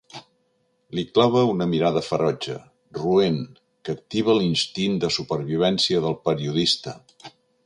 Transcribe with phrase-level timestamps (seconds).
[0.99, 2.55] Li clava una mirada ferotge,
[3.01, 3.37] roent,
[3.85, 6.99] que activa l'instint de supervivència del periodista.